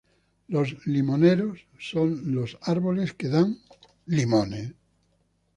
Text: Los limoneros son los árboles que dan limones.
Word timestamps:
Los 0.47 0.87
limoneros 0.87 1.67
son 1.79 2.33
los 2.33 2.57
árboles 2.63 3.13
que 3.13 3.27
dan 3.29 3.59
limones. 4.07 4.73